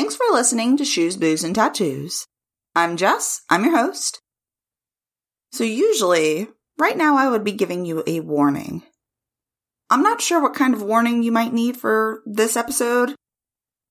[0.00, 2.24] Thanks for listening to Shoes, Booze, and Tattoos.
[2.74, 3.42] I'm Jess.
[3.50, 4.22] I'm your host.
[5.52, 6.48] So, usually,
[6.78, 8.82] right now, I would be giving you a warning.
[9.90, 13.14] I'm not sure what kind of warning you might need for this episode.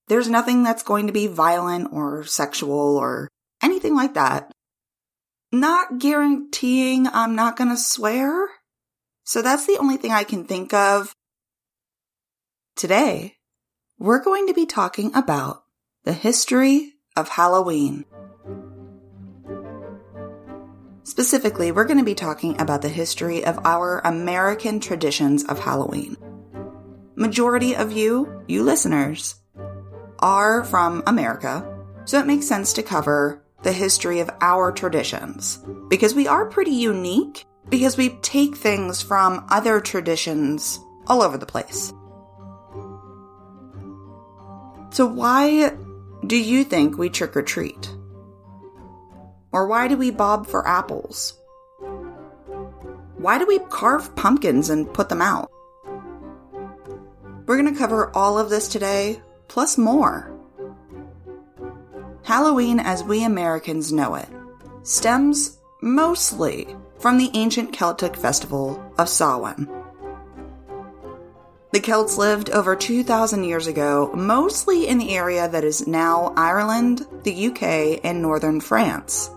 [0.08, 3.30] There's nothing that's going to be violent or sexual or
[3.62, 4.52] anything like that.
[5.52, 8.48] Not guaranteeing I'm not going to swear.
[9.26, 11.14] So, that's the only thing I can think of.
[12.76, 13.36] Today,
[14.00, 15.66] we're going to be talking about
[16.06, 18.06] the history of Halloween.
[21.04, 26.16] Specifically, we're going to be talking about the history of our American traditions of Halloween.
[27.16, 29.36] Majority of you, you listeners,
[30.20, 31.68] are from America,
[32.06, 35.60] so it makes sense to cover the history of our traditions
[35.90, 41.46] because we are pretty unique because we take things from other traditions all over the
[41.46, 41.94] place.
[44.92, 45.72] So, why
[46.26, 47.90] do you think we trick or treat?
[49.52, 51.40] Or why do we bob for apples?
[53.18, 55.50] Why do we carve pumpkins and put them out?
[57.46, 60.32] We're going to cover all of this today, plus more.
[62.24, 64.30] Halloween, as we Americans know it,
[64.84, 69.79] stems mostly from the ancient Celtic festival of Samhain.
[71.72, 77.06] The Celts lived over 2,000 years ago, mostly in the area that is now Ireland,
[77.24, 79.30] the UK, and northern France,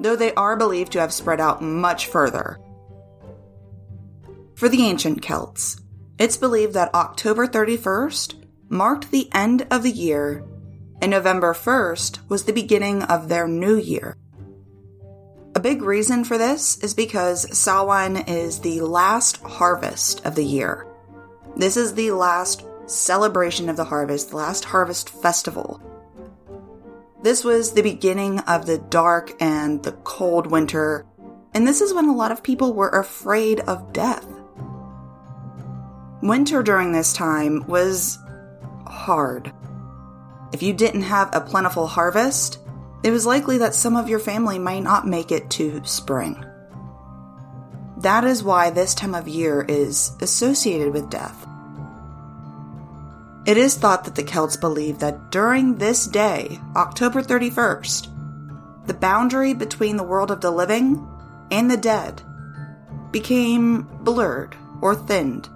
[0.00, 2.58] though they are believed to have spread out much further.
[4.54, 5.78] For the ancient Celts,
[6.18, 10.42] it's believed that October 31st marked the end of the year,
[11.02, 14.16] and November 1st was the beginning of their new year.
[15.54, 20.85] A big reason for this is because Samhain is the last harvest of the year.
[21.56, 25.80] This is the last celebration of the harvest, the last harvest festival.
[27.22, 31.06] This was the beginning of the dark and the cold winter,
[31.54, 34.26] and this is when a lot of people were afraid of death.
[36.22, 38.18] Winter during this time was
[38.86, 39.50] hard.
[40.52, 42.58] If you didn't have a plentiful harvest,
[43.02, 46.44] it was likely that some of your family might not make it to spring.
[47.98, 51.46] That is why this time of year is associated with death.
[53.46, 58.08] It is thought that the Celts believed that during this day, October 31st,
[58.86, 61.06] the boundary between the world of the living
[61.52, 62.22] and the dead
[63.12, 65.48] became blurred or thinned.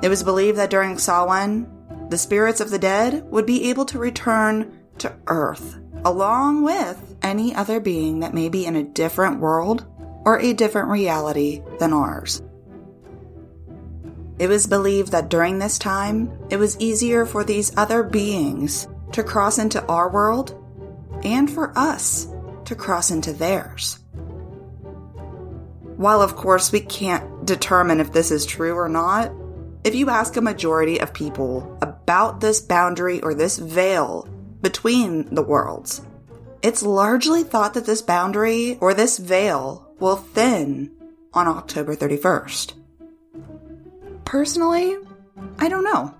[0.00, 1.70] It was believed that during Samhain,
[2.08, 7.54] the spirits of the dead would be able to return to Earth, along with any
[7.54, 9.84] other being that may be in a different world
[10.24, 12.40] or a different reality than ours.
[14.40, 19.22] It was believed that during this time, it was easier for these other beings to
[19.22, 20.56] cross into our world
[21.22, 22.26] and for us
[22.64, 23.98] to cross into theirs.
[25.98, 29.30] While, of course, we can't determine if this is true or not,
[29.84, 34.26] if you ask a majority of people about this boundary or this veil
[34.62, 36.00] between the worlds,
[36.62, 40.90] it's largely thought that this boundary or this veil will thin
[41.34, 42.79] on October 31st.
[44.30, 44.96] Personally,
[45.58, 46.14] I don't know.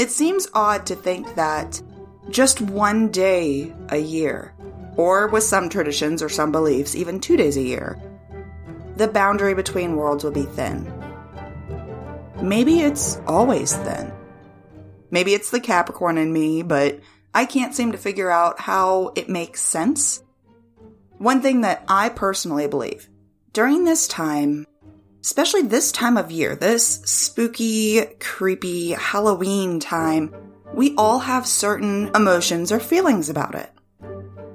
[0.00, 1.80] It seems odd to think that
[2.28, 4.52] just one day a year,
[4.96, 8.02] or with some traditions or some beliefs, even two days a year,
[8.96, 10.92] the boundary between worlds will be thin.
[12.42, 14.12] Maybe it's always thin.
[15.12, 16.98] Maybe it's the Capricorn in me, but
[17.32, 20.20] I can't seem to figure out how it makes sense.
[21.18, 23.08] One thing that I personally believe
[23.52, 24.66] during this time,
[25.26, 30.32] especially this time of year, this spooky, creepy Halloween time,
[30.72, 33.68] we all have certain emotions or feelings about it.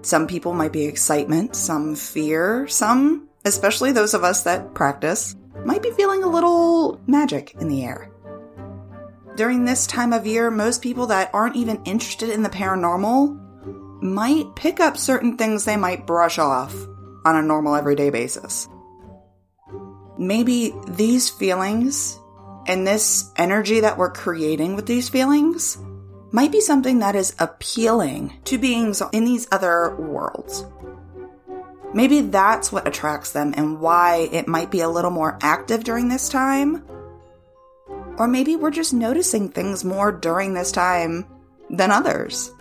[0.02, 5.36] Some people might be excitement, some fear, some, especially those of us that practice,
[5.66, 8.10] might be feeling a little magic in the air.
[9.36, 14.56] During this time of year, most people that aren't even interested in the paranormal might
[14.56, 16.74] pick up certain things they might brush off
[17.26, 18.70] on a normal everyday basis.
[20.22, 22.20] Maybe these feelings
[22.68, 25.80] and this energy that we're creating with these feelings
[26.32, 30.64] might be something that is appealing to beings in these other worlds.
[31.96, 36.08] Maybe that's what attracts them and why it might be a little more active during
[36.08, 36.86] this time.
[38.20, 41.26] Or maybe we're just noticing things more during this time
[41.72, 42.52] than others.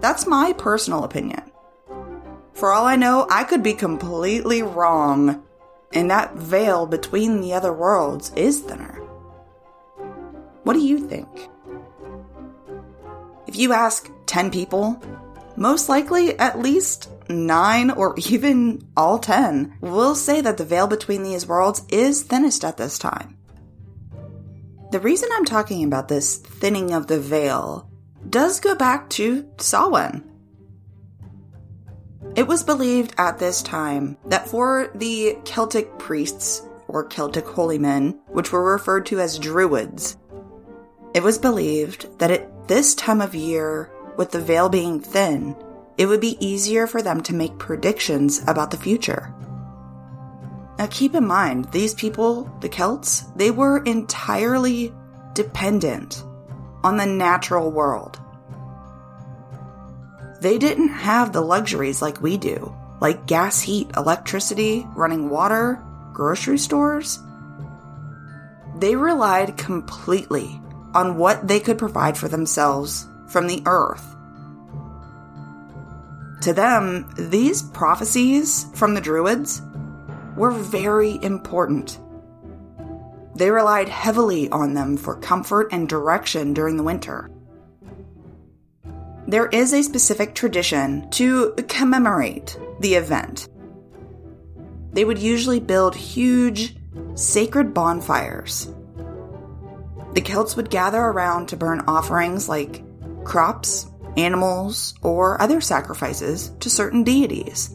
[0.00, 1.40] That's my personal opinion.
[2.52, 5.42] For all I know, I could be completely wrong,
[5.92, 8.98] and that veil between the other worlds is thinner.
[10.64, 11.28] What do you think?
[13.46, 15.02] If you ask 10 people,
[15.56, 21.22] most likely at least 9 or even all 10 will say that the veil between
[21.22, 23.36] these worlds is thinnest at this time.
[24.90, 27.90] The reason I'm talking about this thinning of the veil
[28.28, 30.31] does go back to Samhain.
[32.34, 38.18] It was believed at this time that for the Celtic priests or Celtic holy men,
[38.28, 40.16] which were referred to as druids,
[41.12, 45.54] it was believed that at this time of year, with the veil being thin,
[45.98, 49.34] it would be easier for them to make predictions about the future.
[50.78, 54.94] Now, keep in mind, these people, the Celts, they were entirely
[55.34, 56.24] dependent
[56.82, 58.21] on the natural world.
[60.42, 65.80] They didn't have the luxuries like we do, like gas heat, electricity, running water,
[66.12, 67.20] grocery stores.
[68.80, 70.60] They relied completely
[70.94, 74.16] on what they could provide for themselves from the earth.
[76.40, 79.62] To them, these prophecies from the Druids
[80.36, 82.00] were very important.
[83.36, 87.30] They relied heavily on them for comfort and direction during the winter.
[89.32, 93.48] There is a specific tradition to commemorate the event.
[94.92, 96.76] They would usually build huge,
[97.14, 98.70] sacred bonfires.
[100.12, 102.84] The Celts would gather around to burn offerings like
[103.24, 107.74] crops, animals, or other sacrifices to certain deities.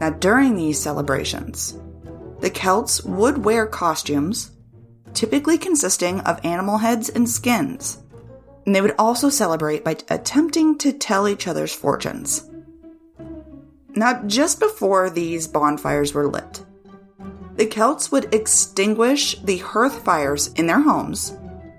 [0.00, 1.78] Now, during these celebrations,
[2.40, 4.50] the Celts would wear costumes,
[5.14, 8.02] typically consisting of animal heads and skins.
[8.66, 12.50] And they would also celebrate by attempting to tell each other's fortunes.
[13.94, 16.62] Now, just before these bonfires were lit,
[17.54, 21.34] the Celts would extinguish the hearth fires in their homes.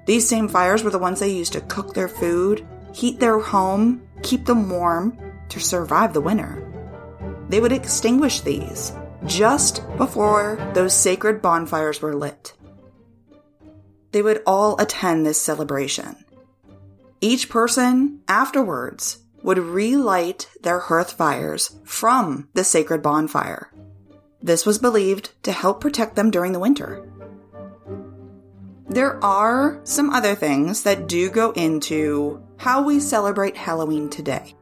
[0.07, 4.01] These same fires were the ones they used to cook their food, heat their home,
[4.23, 5.15] keep them warm
[5.49, 6.63] to survive the winter.
[7.49, 8.93] They would extinguish these
[9.25, 12.53] just before those sacred bonfires were lit.
[14.11, 16.23] They would all attend this celebration.
[17.19, 23.71] Each person afterwards would relight their hearth fires from the sacred bonfire.
[24.41, 27.07] This was believed to help protect them during the winter.
[28.87, 34.55] There are some other things that do go into how we celebrate Halloween today.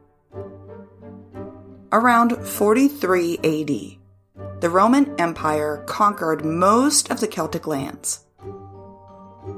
[1.92, 8.24] Around 43 AD, the Roman Empire conquered most of the Celtic lands.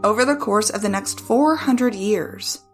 [0.04, 2.64] Over the course of the next 400 years,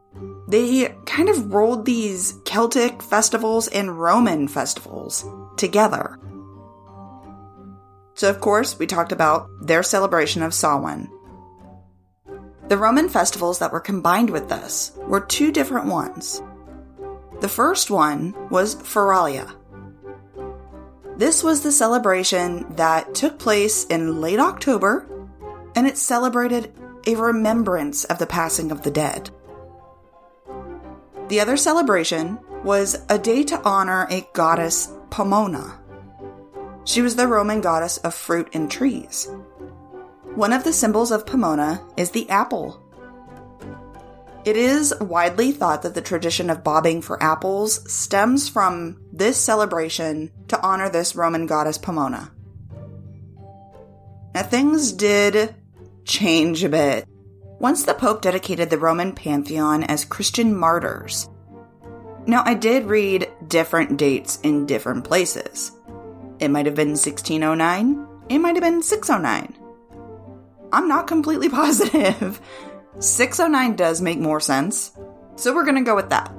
[0.48, 5.24] they kind of rolled these Celtic festivals and Roman festivals
[5.56, 6.18] together.
[8.14, 11.10] So, of course, we talked about their celebration of Samhain.
[12.68, 16.40] The Roman festivals that were combined with this were two different ones.
[17.40, 19.52] The first one was Feralia.
[21.16, 25.06] This was the celebration that took place in late October,
[25.76, 26.72] and it celebrated
[27.06, 29.30] a remembrance of the passing of the dead.
[31.28, 35.80] The other celebration was a day to honor a goddess Pomona.
[36.84, 39.28] She was the Roman goddess of fruit and trees.
[40.34, 42.82] One of the symbols of Pomona is the apple.
[44.44, 50.30] It is widely thought that the tradition of bobbing for apples stems from this celebration
[50.48, 52.30] to honor this Roman goddess Pomona.
[54.34, 55.54] Now, things did
[56.04, 57.08] change a bit
[57.58, 61.28] once the Pope dedicated the Roman pantheon as Christian martyrs.
[62.26, 65.72] Now, I did read different dates in different places.
[66.38, 69.54] It might have been 1609, it might have been 609.
[70.72, 72.40] I'm not completely positive.
[72.98, 74.92] 609 does make more sense,
[75.36, 76.32] so we're gonna go with that.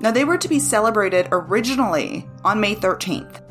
[0.00, 3.42] Now, they were to be celebrated originally on May 13th,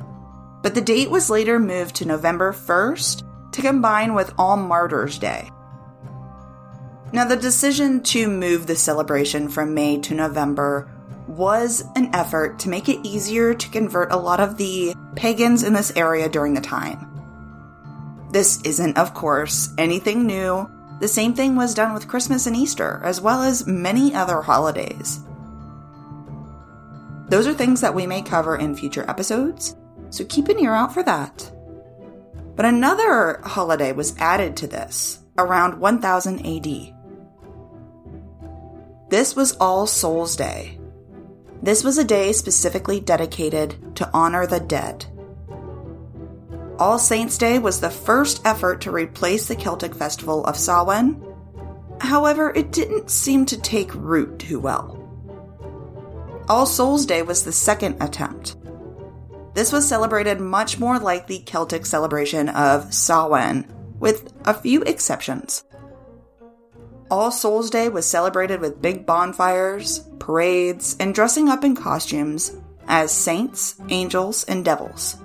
[0.63, 5.49] but the date was later moved to November 1st to combine with All Martyrs' Day.
[7.11, 10.89] Now, the decision to move the celebration from May to November
[11.27, 15.73] was an effort to make it easier to convert a lot of the pagans in
[15.73, 17.07] this area during the time.
[18.31, 20.69] This isn't, of course, anything new.
[20.99, 25.19] The same thing was done with Christmas and Easter, as well as many other holidays.
[27.29, 29.75] Those are things that we may cover in future episodes,
[30.09, 31.51] so keep an ear out for that.
[32.55, 36.98] But another holiday was added to this around 1000 AD.
[39.09, 40.79] This was All Souls Day.
[41.63, 45.07] This was a day specifically dedicated to honor the dead.
[46.77, 51.25] All Saints' Day was the first effort to replace the Celtic festival of Samhain.
[51.99, 54.95] However, it didn't seem to take root too well.
[56.47, 58.57] All Souls' Day was the second attempt.
[59.55, 65.63] This was celebrated much more like the Celtic celebration of Samhain, with a few exceptions.
[67.11, 72.55] All Souls Day was celebrated with big bonfires, parades, and dressing up in costumes
[72.87, 75.17] as saints, angels, and devils.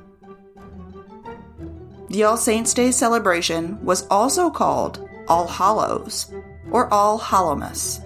[2.08, 6.32] The All Saints' Day celebration was also called All Hallows
[6.70, 8.00] or All Hallowmas.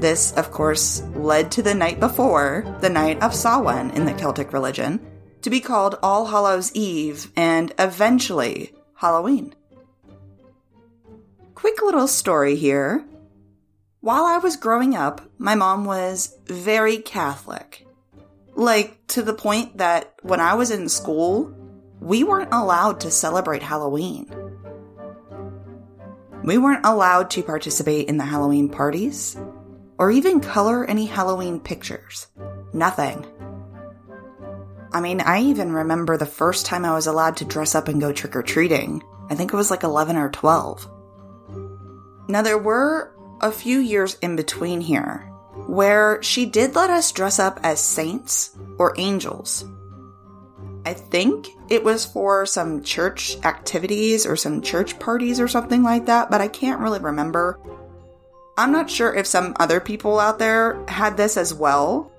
[0.00, 4.52] This, of course, led to the night before, the night of Samhain in the Celtic
[4.52, 4.98] religion,
[5.42, 9.54] to be called All Hallows Eve and eventually Halloween.
[11.60, 13.04] Quick little story here.
[14.00, 17.86] While I was growing up, my mom was very Catholic.
[18.54, 21.54] Like, to the point that when I was in school,
[22.00, 24.26] we weren't allowed to celebrate Halloween.
[26.42, 29.36] We weren't allowed to participate in the Halloween parties
[29.98, 32.28] or even color any Halloween pictures.
[32.72, 33.26] Nothing.
[34.94, 38.00] I mean, I even remember the first time I was allowed to dress up and
[38.00, 39.02] go trick or treating.
[39.28, 40.90] I think it was like 11 or 12.
[42.30, 45.26] Now, there were a few years in between here
[45.66, 49.64] where she did let us dress up as saints or angels
[50.86, 56.06] I think it was for some church activities or some church parties or something like
[56.06, 57.60] that, but I can't really remember.
[58.56, 62.10] I'm not sure if some other people out there had this as well,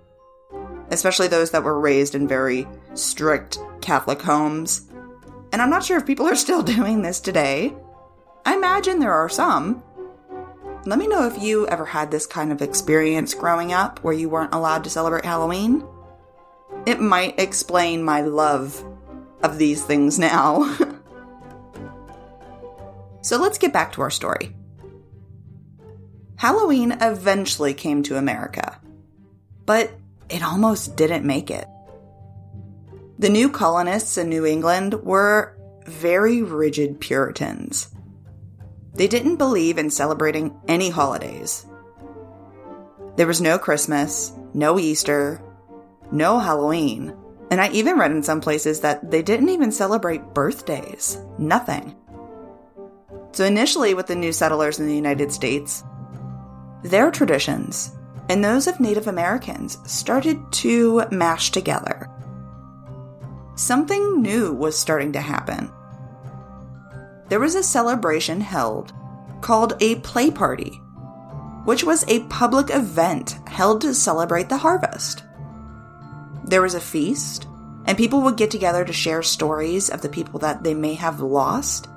[0.90, 4.88] especially those that were raised in very strict Catholic homes.
[5.52, 7.74] And I'm not sure if people are still doing this today.
[8.46, 9.84] I imagine there are some.
[10.84, 14.30] Let me know if you ever had this kind of experience growing up where you
[14.30, 15.86] weren't allowed to celebrate Halloween.
[16.88, 18.84] It might explain my love
[19.44, 20.74] of these things now.
[23.22, 24.56] so let's get back to our story.
[26.38, 28.80] Halloween eventually came to America,
[29.68, 29.92] but
[30.30, 31.68] it almost didn't make it.
[33.20, 37.92] The new colonists in New England were very rigid Puritans.
[39.02, 41.66] They didn't believe in celebrating any holidays.
[43.16, 45.42] There was no Christmas, no Easter,
[46.12, 47.18] no Halloween.
[47.50, 51.18] And I even read in some places that they didn't even celebrate birthdays.
[51.40, 51.96] Nothing.
[53.32, 55.84] So initially, with the new settlers in the United States,
[56.84, 57.96] their traditions
[58.30, 62.08] and those of Native Americans started to mash together.
[63.56, 65.72] Something new was starting to happen.
[67.32, 68.92] There was a celebration held
[69.40, 70.82] called a play party,
[71.64, 75.24] which was a public event held to celebrate the harvest.
[76.44, 77.48] There was a feast,
[77.86, 81.22] and people would get together to share stories of the people that they may have
[81.22, 81.88] lost,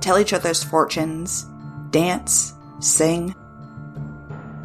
[0.00, 1.44] tell each other's fortunes,
[1.90, 3.34] dance, sing.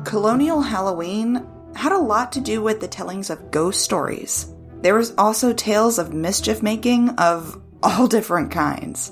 [0.06, 1.46] Colonial Halloween
[1.76, 4.56] had a lot to do with the tellings of ghost stories
[4.86, 9.12] there was also tales of mischief making of all different kinds.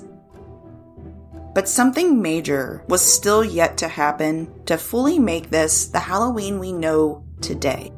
[1.54, 6.72] But something major was still yet to happen to fully make this the Halloween we
[6.72, 7.92] know today.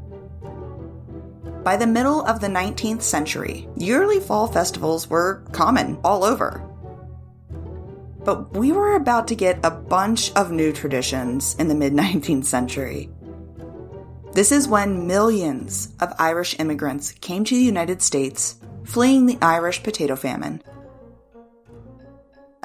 [1.65, 6.63] By the middle of the 19th century, yearly fall festivals were common all over.
[8.25, 12.45] But we were about to get a bunch of new traditions in the mid 19th
[12.45, 13.09] century.
[14.33, 19.83] This is when millions of Irish immigrants came to the United States, fleeing the Irish
[19.83, 20.63] potato famine.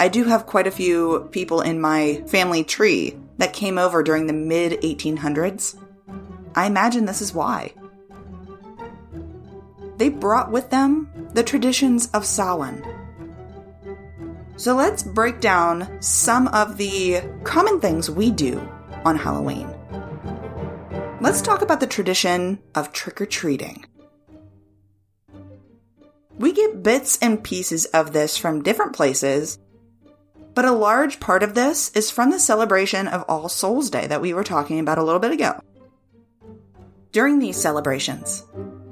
[0.02, 4.26] I do have quite a few people in my family tree that came over during
[4.26, 5.80] the mid 1800s.
[6.56, 7.76] I imagine this is why
[9.98, 12.84] they brought with them the traditions of Samhain.
[14.56, 18.60] So let's break down some of the common things we do
[19.06, 19.70] on Halloween.
[21.20, 23.86] Let's talk about the tradition of trick or treating.
[26.40, 29.60] We get bits and pieces of this from different places,
[30.54, 34.22] but a large part of this is from the celebration of All Souls Day that
[34.22, 35.60] we were talking about a little bit ago.
[37.12, 38.46] During these celebrations,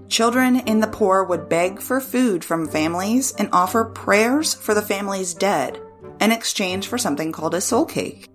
[0.09, 4.81] Children in the poor would beg for food from families and offer prayers for the
[4.81, 5.79] family's dead
[6.19, 8.27] in exchange for something called a soul cake.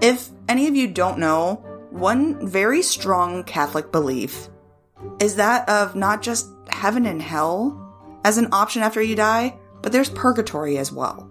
[0.00, 4.48] If any of you don't know, one very strong Catholic belief
[5.18, 7.76] is that of not just heaven and hell
[8.24, 11.29] as an option after you die, but there's purgatory as well.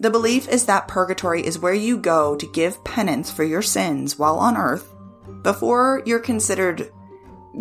[0.00, 4.18] The belief is that purgatory is where you go to give penance for your sins
[4.18, 4.94] while on earth
[5.42, 6.90] before you're considered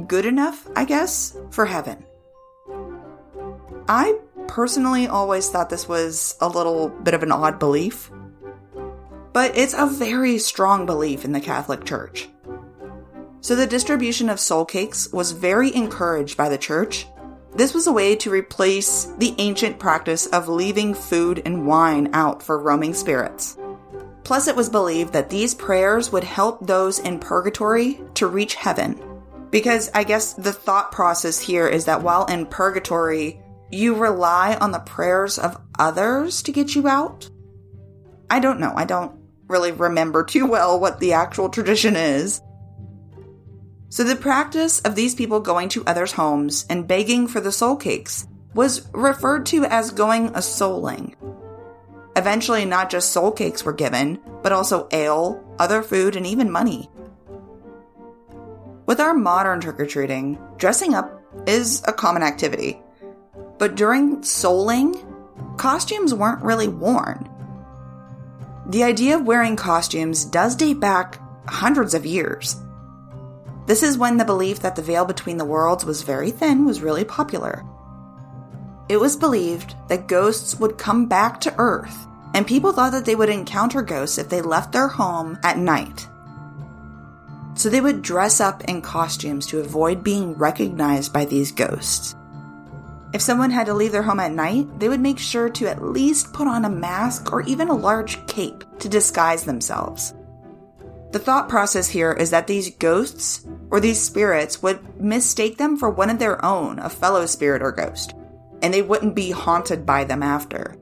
[0.07, 2.05] good enough, I guess, for heaven.
[3.89, 4.17] I
[4.47, 8.09] personally always thought this was a little bit of an odd belief,
[9.33, 12.29] but it's a very strong belief in the Catholic Church.
[13.41, 17.05] So the distribution of soul cakes was very encouraged by the church.
[17.53, 22.43] This was a way to replace the ancient practice of leaving food and wine out
[22.43, 23.57] for roaming spirits.
[24.23, 29.01] Plus, it was believed that these prayers would help those in purgatory to reach heaven
[29.51, 34.71] because I guess the thought process here is that while in purgatory, you rely on
[34.71, 37.29] the prayers of others to get you out.
[38.29, 38.73] I don't know.
[38.75, 42.41] I don't really remember too well what the actual tradition is.
[43.89, 47.75] So the practice of these people going to others' homes and begging for the soul
[47.75, 51.15] cakes was referred to as going a souling.
[52.15, 56.89] Eventually, not just soul cakes were given, but also ale, other food, and even money.
[58.85, 62.81] With our modern trick or treating, dressing up is a common activity.
[63.57, 65.03] But during souling,
[65.57, 67.27] costumes weren't really worn.
[68.67, 72.55] The idea of wearing costumes does date back hundreds of years.
[73.69, 76.81] This is when the belief that the veil between the worlds was very thin was
[76.81, 77.63] really popular.
[78.89, 83.15] It was believed that ghosts would come back to Earth, and people thought that they
[83.15, 86.07] would encounter ghosts if they left their home at night
[87.59, 92.15] so they would dress up in costumes to avoid being recognized by these ghosts.
[93.13, 95.83] If someone had to leave their home at night, they would make sure to at
[95.83, 100.13] least put on a mask or even a large cape to disguise themselves.
[101.11, 105.89] The thought process here is that these ghosts or these spirits would mistake them for
[105.89, 108.13] one of their own, a fellow spirit or ghost,
[108.61, 110.75] and they wouldn't be haunted by them after.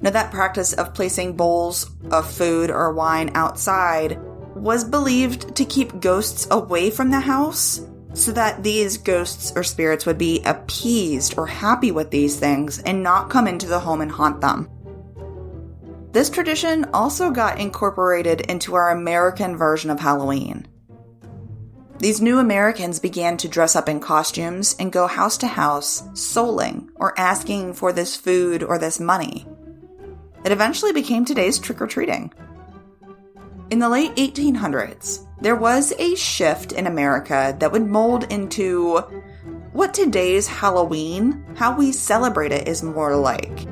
[0.00, 4.18] Now, that practice of placing bowls of food or wine outside
[4.54, 7.82] was believed to keep ghosts away from the house
[8.14, 13.02] so that these ghosts or spirits would be appeased or happy with these things and
[13.02, 14.68] not come into the home and haunt them.
[16.12, 20.66] This tradition also got incorporated into our American version of Halloween.
[21.98, 26.88] These new Americans began to dress up in costumes and go house to house, souling
[26.96, 29.46] or asking for this food or this money.
[30.44, 32.32] It eventually became today's trick or treating.
[33.70, 38.98] In the late 1800s, there was a shift in America that would mold into
[39.72, 43.68] what today's Halloween, how we celebrate it, is more like.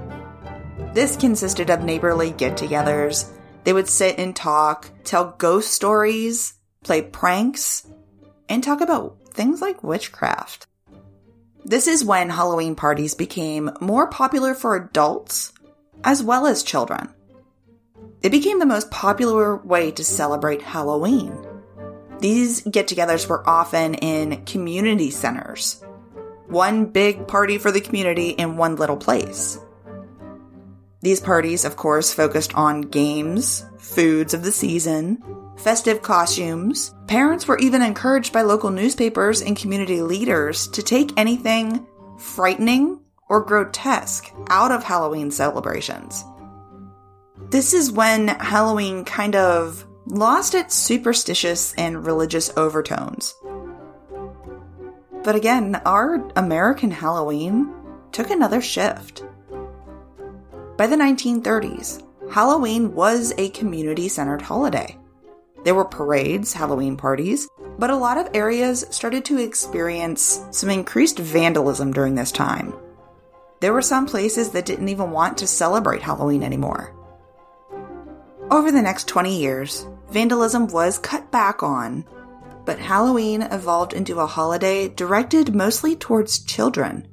[0.95, 3.31] This consisted of neighborly get togethers.
[3.65, 7.87] They would sit and talk, tell ghost stories, play pranks,
[8.49, 10.67] and talk about things like witchcraft.
[11.65, 15.53] This is when Halloween parties became more popular for adults
[16.03, 17.11] as well as children.
[18.23, 21.37] It became the most popular way to celebrate Halloween.
[22.21, 25.85] These get togethers were often in community centers.
[26.47, 29.59] One big party for the community in one little place.
[31.01, 35.23] These parties, of course, focused on games, foods of the season,
[35.57, 41.87] festive costumes, Parents were even encouraged by local newspapers and community leaders to take anything
[42.19, 46.23] frightening or grotesque out of Halloween celebrations.
[47.49, 53.35] This is when Halloween kind of lost its superstitious and religious overtones.
[55.25, 57.73] But again, our American Halloween
[58.13, 59.25] took another shift.
[60.79, 64.97] By the 1930s, Halloween was a community centered holiday.
[65.65, 67.49] There were parades, Halloween parties,
[67.81, 72.73] but a lot of areas started to experience some increased vandalism during this time.
[73.59, 76.95] There were some places that didn't even want to celebrate Halloween anymore.
[78.49, 82.05] Over the next 20 years, vandalism was cut back on,
[82.65, 87.09] but Halloween evolved into a holiday directed mostly towards children.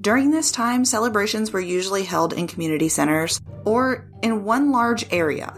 [0.00, 5.52] During this time, celebrations were usually held in community centers or in one large area.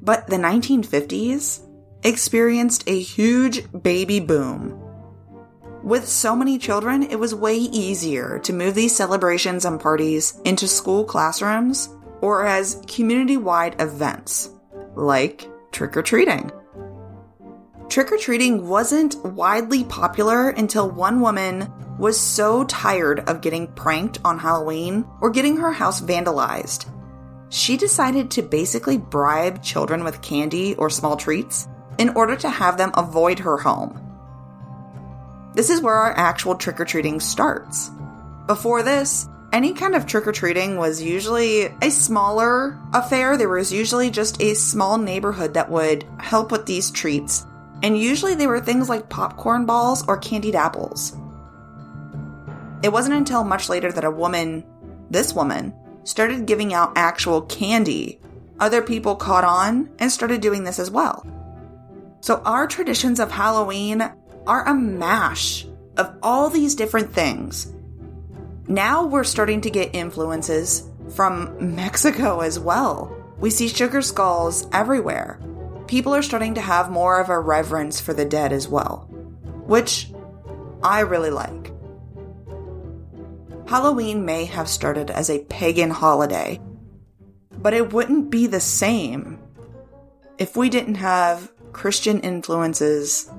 [0.00, 1.60] But the 1950s
[2.02, 4.80] experienced a huge baby boom.
[5.82, 10.66] With so many children, it was way easier to move these celebrations and parties into
[10.66, 11.90] school classrooms
[12.22, 14.48] or as community wide events,
[14.96, 16.50] like trick or treating.
[17.90, 24.18] Trick or treating wasn't widely popular until one woman was so tired of getting pranked
[24.24, 26.86] on Halloween or getting her house vandalized.
[27.50, 32.76] She decided to basically bribe children with candy or small treats in order to have
[32.76, 34.00] them avoid her home.
[35.54, 37.90] This is where our actual trick or treating starts.
[38.48, 43.36] Before this, any kind of trick or treating was usually a smaller affair.
[43.36, 47.46] There was usually just a small neighborhood that would help with these treats,
[47.84, 51.16] and usually they were things like popcorn balls or candied apples.
[52.84, 54.64] It wasn't until much later that a woman,
[55.10, 58.20] this woman, started giving out actual candy.
[58.60, 61.26] Other people caught on and started doing this as well.
[62.20, 64.00] So, our traditions of Halloween
[64.46, 65.66] are a mash
[65.96, 67.74] of all these different things
[68.68, 73.14] now we're starting to get influences from Mexico as well.
[73.38, 75.38] We see sugar skulls everywhere.
[75.86, 79.06] People are starting to have more of a reverence for the dead as well,
[79.66, 80.10] which
[80.82, 81.72] I really like.
[83.66, 86.60] Halloween may have started as a pagan holiday,
[87.50, 89.38] but it wouldn't be the same
[90.38, 93.30] if we didn't have Christian influences,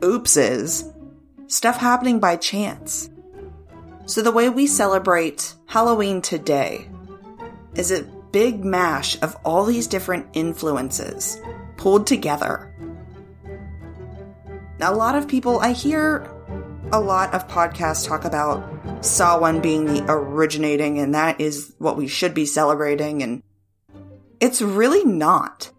[0.00, 0.92] oopses,
[1.48, 3.10] stuff happening by chance.
[4.06, 6.88] So, the way we celebrate Halloween today
[7.74, 11.38] is a big mash of all these different influences
[11.76, 12.72] pulled together.
[14.80, 16.30] A lot of people, I hear
[16.92, 22.08] a lot of podcasts talk about Samhain being the originating, and that is what we
[22.08, 23.42] should be celebrating, and
[24.40, 25.70] it's really not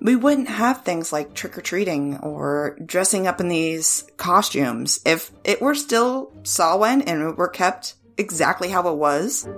[0.00, 5.32] we wouldn't have things like trick or treating or dressing up in these costumes if
[5.44, 9.48] it were still Samhain and were kept exactly how it was.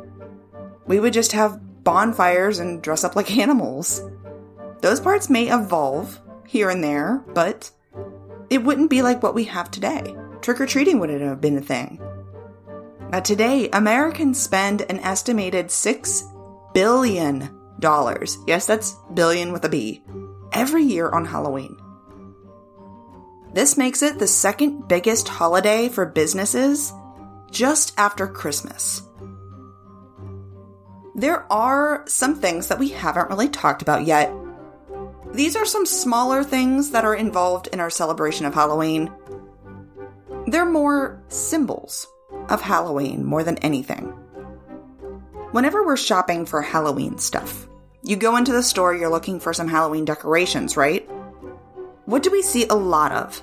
[0.86, 4.02] We would just have bonfires and dress up like animals.
[4.80, 7.70] Those parts may evolve here and there, but
[8.48, 10.16] it wouldn't be like what we have today.
[10.40, 12.00] Trick or treating wouldn't have been a thing.
[13.10, 17.50] Now, today, Americans spend an estimated $6 billion.
[18.46, 20.04] Yes, that's billion with a B
[20.52, 21.76] every year on Halloween.
[23.52, 26.92] This makes it the second biggest holiday for businesses
[27.50, 29.02] just after Christmas.
[31.16, 34.32] There are some things that we haven't really talked about yet.
[35.32, 39.12] These are some smaller things that are involved in our celebration of Halloween.
[40.46, 42.06] They're more symbols
[42.48, 44.06] of Halloween more than anything.
[45.52, 47.68] Whenever we're shopping for Halloween stuff,
[48.02, 51.08] you go into the store, you're looking for some Halloween decorations, right?
[52.06, 53.42] What do we see a lot of?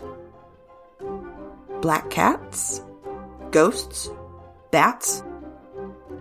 [1.81, 2.81] Black cats?
[3.51, 4.09] Ghosts?
[4.71, 5.23] Bats?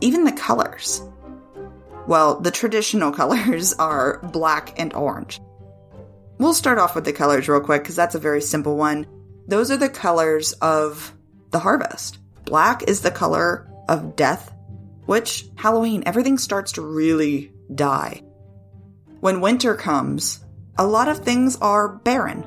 [0.00, 1.02] Even the colors.
[2.06, 5.40] Well, the traditional colors are black and orange.
[6.38, 9.06] We'll start off with the colors real quick because that's a very simple one.
[9.48, 11.14] Those are the colors of
[11.50, 12.18] the harvest.
[12.46, 14.54] Black is the color of death,
[15.04, 18.22] which Halloween, everything starts to really die.
[19.20, 20.44] When winter comes,
[20.78, 22.46] a lot of things are barren.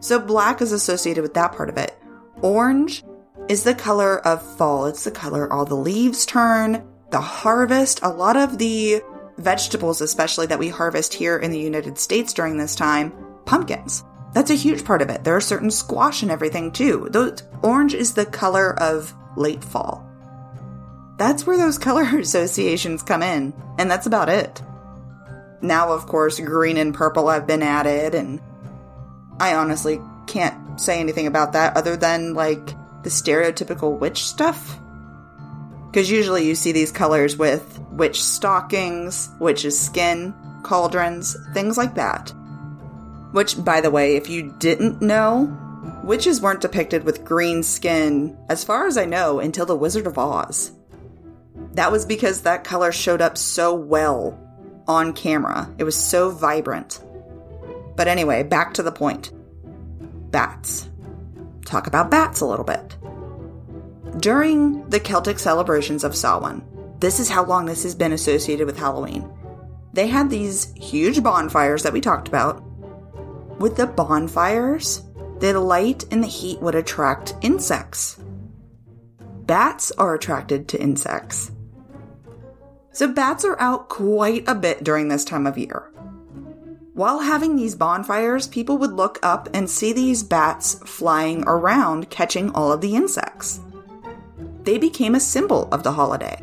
[0.00, 1.96] So black is associated with that part of it.
[2.42, 3.04] Orange
[3.48, 4.86] is the color of fall.
[4.86, 9.00] It's the color all the leaves turn, the harvest, a lot of the
[9.38, 13.12] vegetables, especially that we harvest here in the United States during this time,
[13.44, 14.04] pumpkins.
[14.32, 15.24] That's a huge part of it.
[15.24, 17.08] There are certain squash and everything too.
[17.10, 20.06] Those, orange is the color of late fall.
[21.16, 24.62] That's where those color associations come in, and that's about it.
[25.62, 28.40] Now, of course, green and purple have been added, and
[29.40, 32.66] I honestly can't say anything about that other than like
[33.02, 34.78] the stereotypical witch stuff.
[35.86, 42.32] Because usually you see these colors with witch stockings, witch's skin, cauldrons, things like that.
[43.32, 45.56] Which, by the way, if you didn't know,
[46.04, 50.18] witches weren't depicted with green skin, as far as I know, until The Wizard of
[50.18, 50.72] Oz.
[51.72, 54.38] That was because that color showed up so well
[54.88, 55.72] on camera.
[55.78, 57.00] It was so vibrant.
[57.96, 59.32] But anyway, back to the point
[60.30, 60.88] bats.
[61.64, 62.96] Talk about bats a little bit.
[64.20, 66.62] During the Celtic celebrations of Samhain,
[67.00, 69.30] this is how long this has been associated with Halloween.
[69.92, 72.62] They had these huge bonfires that we talked about.
[73.58, 75.02] With the bonfires,
[75.40, 78.18] the light and the heat would attract insects.
[79.46, 81.50] Bats are attracted to insects.
[82.92, 85.90] So bats are out quite a bit during this time of year.
[86.94, 92.50] While having these bonfires, people would look up and see these bats flying around catching
[92.50, 93.60] all of the insects.
[94.62, 96.42] They became a symbol of the holiday.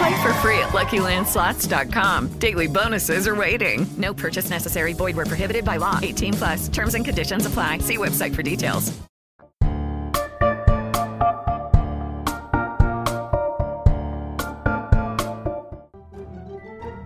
[0.00, 2.28] Play for free at LuckyLandSlots.com.
[2.38, 3.86] Daily bonuses are waiting.
[3.98, 4.94] No purchase necessary.
[4.94, 5.98] Void where prohibited by law.
[6.00, 6.68] 18 plus.
[6.68, 7.78] Terms and conditions apply.
[7.78, 8.98] See website for details.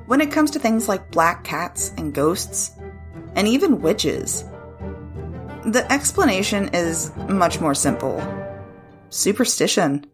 [0.06, 2.70] When it comes to things like black cats and ghosts,
[3.34, 4.44] and even witches,
[5.64, 8.22] the explanation is much more simple
[9.10, 10.06] superstition.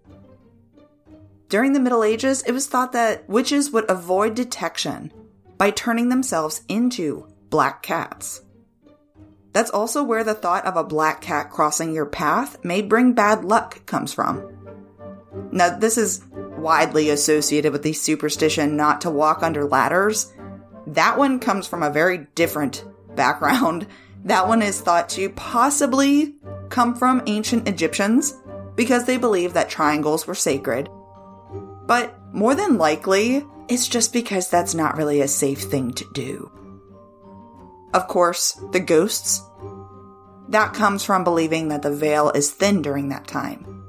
[1.51, 5.13] During the Middle Ages, it was thought that witches would avoid detection
[5.59, 8.43] by turning themselves into black cats.
[9.53, 13.45] That's also where the thought of a black cat crossing your path may bring bad
[13.45, 14.47] luck comes from.
[15.51, 20.33] Now, this is widely associated with the superstition not to walk under ladders.
[20.87, 22.85] That one comes from a very different
[23.17, 23.89] background.
[24.25, 26.37] That one is thought to possibly
[26.69, 28.37] come from ancient Egyptians
[28.77, 30.89] because they believed that triangles were sacred.
[31.91, 36.49] But more than likely, it's just because that's not really a safe thing to do.
[37.93, 39.43] Of course, the ghosts.
[40.51, 43.83] That comes from believing that the veil is thin during that time.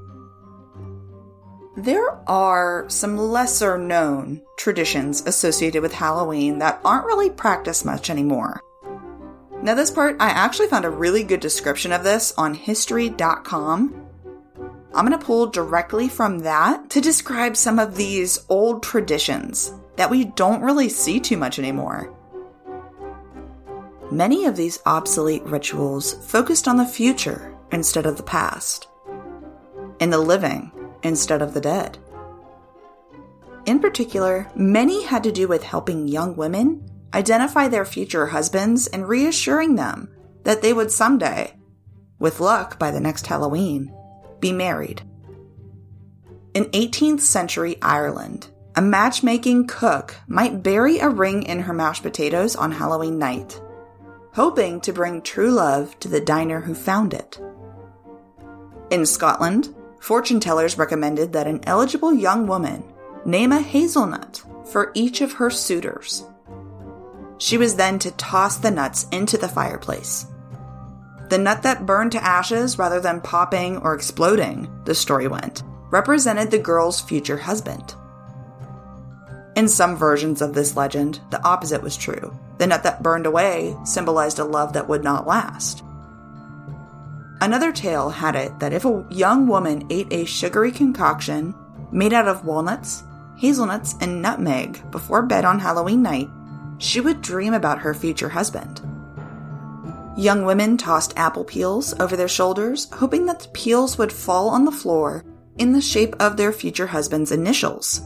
[1.77, 8.61] There are some lesser known traditions associated with Halloween that aren't really practiced much anymore.
[9.61, 14.00] Now, this part, I actually found a really good description of this on history.com.
[14.93, 20.09] I'm going to pull directly from that to describe some of these old traditions that
[20.09, 22.13] we don't really see too much anymore.
[24.11, 28.89] Many of these obsolete rituals focused on the future instead of the past,
[30.01, 30.71] and the living
[31.03, 31.97] instead of the dead.
[33.65, 39.07] In particular, many had to do with helping young women identify their future husbands and
[39.07, 41.55] reassuring them that they would someday,
[42.19, 43.93] with luck by the next Halloween,
[44.41, 45.03] be married.
[46.53, 52.55] In 18th century Ireland, a matchmaking cook might bury a ring in her mashed potatoes
[52.55, 53.61] on Halloween night,
[54.33, 57.39] hoping to bring true love to the diner who found it.
[58.89, 62.83] In Scotland, fortune tellers recommended that an eligible young woman
[63.25, 66.25] name a hazelnut for each of her suitors.
[67.37, 70.25] She was then to toss the nuts into the fireplace,
[71.31, 76.51] The nut that burned to ashes rather than popping or exploding, the story went, represented
[76.51, 77.95] the girl's future husband.
[79.55, 82.37] In some versions of this legend, the opposite was true.
[82.57, 85.85] The nut that burned away symbolized a love that would not last.
[87.39, 91.55] Another tale had it that if a young woman ate a sugary concoction
[91.93, 93.03] made out of walnuts,
[93.37, 96.27] hazelnuts, and nutmeg before bed on Halloween night,
[96.77, 98.81] she would dream about her future husband.
[100.17, 104.65] Young women tossed apple peels over their shoulders, hoping that the peels would fall on
[104.65, 105.23] the floor
[105.57, 108.01] in the shape of their future husband's initials.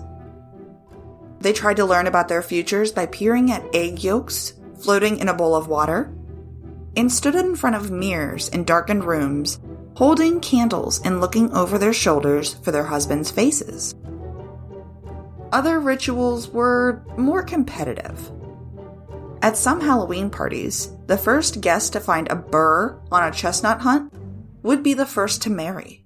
[1.39, 5.33] They tried to learn about their futures by peering at egg yolks floating in a
[5.33, 6.13] bowl of water,
[6.95, 9.59] and stood in front of mirrors in darkened rooms,
[9.95, 13.95] holding candles and looking over their shoulders for their husbands' faces.
[15.51, 18.31] Other rituals were more competitive.
[19.45, 24.11] At some Halloween parties, the first guest to find a burr on a chestnut hunt
[24.63, 26.03] would be the first to marry.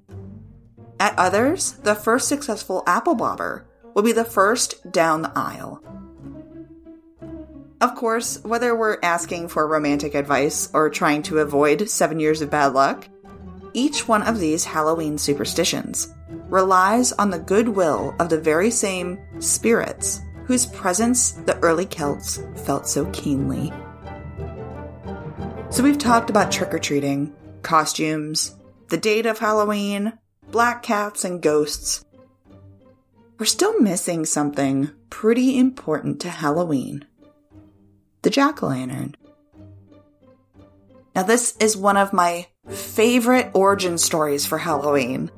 [0.99, 5.81] At others, the first successful apple bobber would be the first down the aisle.
[7.79, 12.49] Of course, whether we're asking for romantic advice or trying to avoid seven years of
[12.49, 13.07] bad luck,
[13.73, 16.13] each one of these Halloween superstitions
[16.49, 20.19] relies on the goodwill of the very same spirits
[20.49, 23.71] whose presence the early Celts felt so keenly.
[25.69, 28.55] So we've talked about trick or treating, costumes,
[28.87, 30.13] the date of Halloween,
[30.49, 32.03] black cats, and ghosts.
[33.37, 37.05] We're still missing something pretty important to Halloween
[38.23, 39.15] the jack o' lantern.
[41.15, 45.29] Now, this is one of my favorite origin stories for Halloween.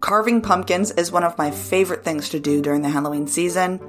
[0.00, 3.80] Carving pumpkins is one of my favorite things to do during the Halloween season.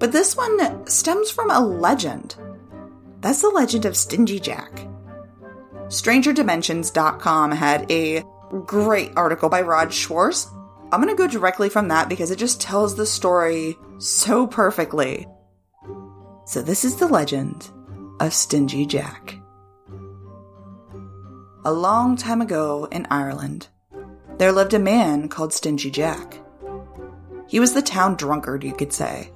[0.00, 2.34] But this one stems from a legend.
[3.20, 4.86] That's the legend of Stingy Jack.
[5.88, 8.24] StrangerDimensions.com had a
[8.64, 10.48] great article by Rob Schwartz.
[10.90, 15.26] I'm going to go directly from that because it just tells the story so perfectly.
[16.46, 17.70] So, this is the legend
[18.20, 19.36] of Stingy Jack.
[21.66, 23.68] A long time ago in Ireland,
[24.38, 26.38] there lived a man called Stingy Jack.
[27.46, 29.30] He was the town drunkard, you could say.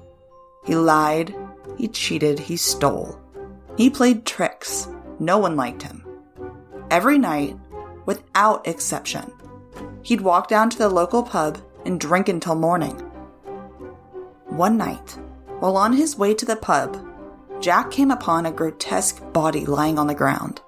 [0.65, 1.35] He lied,
[1.77, 3.19] he cheated, he stole.
[3.77, 4.87] He played tricks.
[5.19, 6.05] No one liked him.
[6.89, 7.57] Every night,
[8.05, 9.31] without exception,
[10.01, 12.95] he'd walk down to the local pub and drink until morning.
[14.47, 15.17] One night,
[15.59, 16.97] while on his way to the pub,
[17.61, 20.61] Jack came upon a grotesque body lying on the ground.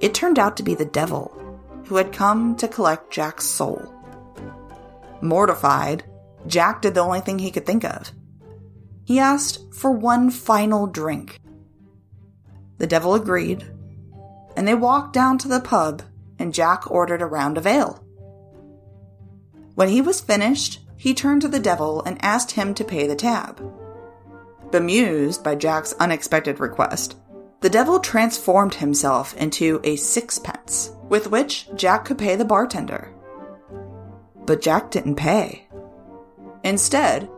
[0.00, 1.30] It turned out to be the devil,
[1.86, 3.94] who had come to collect Jack's soul.
[5.20, 6.04] Mortified,
[6.46, 8.12] Jack did the only thing he could think of.
[9.10, 11.40] He asked for one final drink.
[12.78, 13.68] The devil agreed,
[14.56, 16.02] and they walked down to the pub,
[16.38, 18.04] and Jack ordered a round of ale.
[19.74, 23.16] When he was finished, he turned to the devil and asked him to pay the
[23.16, 23.60] tab.
[24.70, 27.16] Bemused by Jack's unexpected request,
[27.62, 33.12] the devil transformed himself into a sixpence, with which Jack could pay the bartender.
[34.46, 35.66] But Jack didn't pay.
[36.62, 37.28] Instead,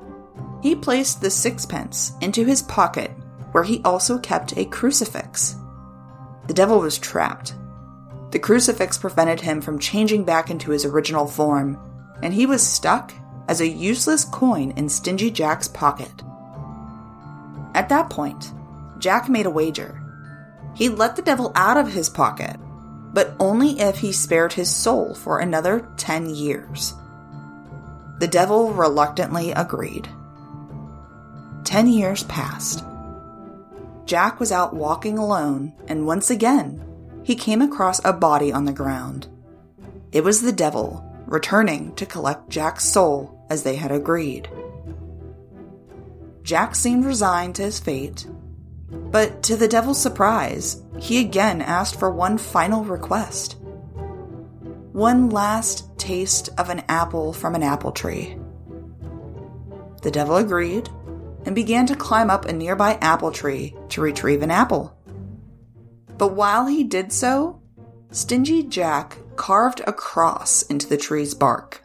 [0.62, 3.10] he placed the sixpence into his pocket,
[3.50, 5.56] where he also kept a crucifix.
[6.46, 7.54] The devil was trapped.
[8.30, 11.78] The crucifix prevented him from changing back into his original form,
[12.22, 13.12] and he was stuck
[13.48, 16.22] as a useless coin in Stingy Jack's pocket.
[17.74, 18.52] At that point,
[18.98, 20.00] Jack made a wager.
[20.76, 22.56] He'd let the devil out of his pocket,
[23.12, 26.94] but only if he spared his soul for another 10 years.
[28.20, 30.08] The devil reluctantly agreed.
[31.64, 32.84] Ten years passed.
[34.04, 36.84] Jack was out walking alone, and once again,
[37.22, 39.28] he came across a body on the ground.
[40.10, 44.48] It was the devil, returning to collect Jack's soul as they had agreed.
[46.42, 48.26] Jack seemed resigned to his fate,
[48.90, 53.56] but to the devil's surprise, he again asked for one final request.
[54.92, 58.36] One last taste of an apple from an apple tree.
[60.02, 60.90] The devil agreed
[61.44, 64.96] and began to climb up a nearby apple tree to retrieve an apple.
[66.18, 67.60] But while he did so,
[68.10, 71.82] Stingy Jack carved a cross into the tree's bark.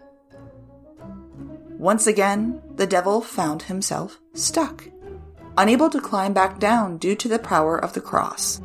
[1.78, 4.84] Once again, the devil found himself stuck,
[5.58, 8.62] unable to climb back down due to the power of the cross.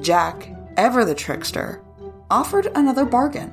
[0.00, 1.82] Jack, ever the trickster,
[2.30, 3.52] offered another bargain.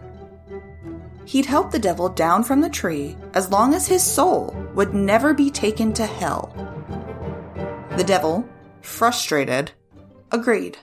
[1.25, 5.33] He'd help the devil down from the tree as long as his soul would never
[5.33, 6.53] be taken to hell.
[7.97, 8.47] The devil,
[8.81, 9.71] frustrated,
[10.31, 10.77] agreed.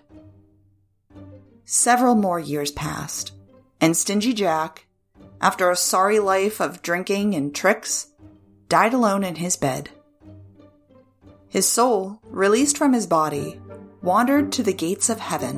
[1.65, 3.33] Several more years passed,
[3.81, 4.87] and Stingy Jack,
[5.41, 8.09] after a sorry life of drinking and tricks,
[8.69, 9.91] died alone in his bed.
[11.49, 13.61] His soul, released from his body,
[14.03, 15.57] wandered to the gates of heaven,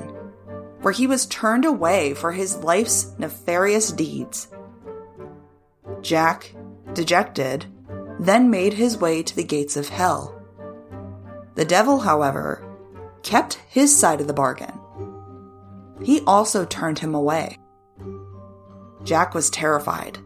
[0.81, 4.49] where he was turned away for his life's nefarious deeds.
[6.01, 6.55] Jack,
[6.93, 7.67] dejected,
[8.19, 10.41] then made his way to the gates of hell.
[11.55, 12.65] The devil, however,
[13.23, 14.79] kept his side of the bargain.
[16.03, 17.59] He also turned him away.
[19.05, 20.19] Jack was terrified.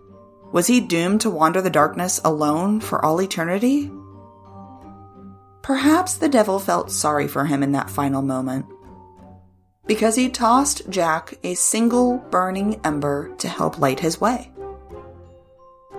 [0.53, 3.91] Was he doomed to wander the darkness alone for all eternity?
[5.63, 8.67] Perhaps the devil felt sorry for him in that final moment.
[9.87, 14.53] Because he tossed Jack a single burning ember to help light his way.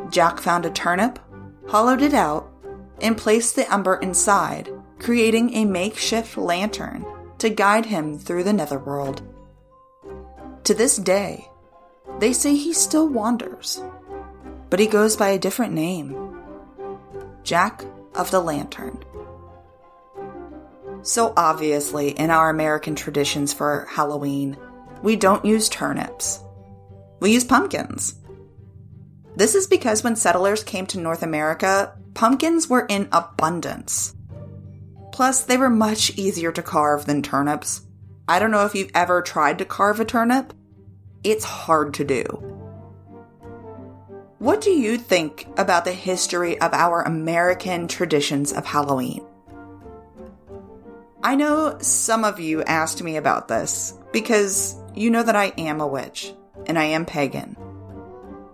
[0.10, 1.20] Jack found a turnip,
[1.68, 2.52] hollowed it out,
[3.02, 7.06] and placed the ember inside, creating a makeshift lantern
[7.38, 9.22] to guide him through the netherworld.
[10.64, 11.48] To this day,
[12.20, 13.82] they say he still wanders,
[14.70, 16.36] but he goes by a different name
[17.44, 17.86] Jack
[18.16, 19.04] of the Lantern.
[21.04, 24.58] So, obviously, in our American traditions for Halloween,
[25.04, 26.42] we don't use turnips.
[27.22, 28.16] We use pumpkins.
[29.38, 34.16] This is because when settlers came to North America, pumpkins were in abundance.
[35.12, 37.84] Plus, they were much easier to carve than turnips.
[38.28, 40.54] I don't know if you've ever tried to carve a turnip.
[41.24, 42.24] It's hard to do.
[44.40, 49.24] What do you think about the history of our American traditions of Halloween?
[51.22, 55.80] I know some of you asked me about this because you know that I am
[55.80, 56.34] a witch
[56.66, 57.56] and I am pagan.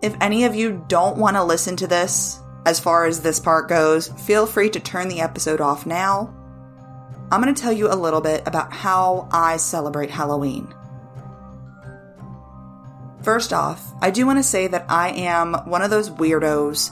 [0.03, 3.69] If any of you don't want to listen to this, as far as this part
[3.69, 6.35] goes, feel free to turn the episode off now.
[7.31, 10.67] I'm going to tell you a little bit about how I celebrate Halloween.
[13.21, 16.91] First off, I do want to say that I am one of those weirdos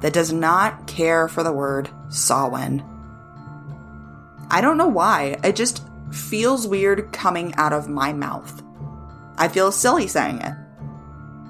[0.00, 2.84] that does not care for the word Samhain.
[4.48, 5.82] I don't know why, it just
[6.12, 8.62] feels weird coming out of my mouth.
[9.36, 10.54] I feel silly saying it.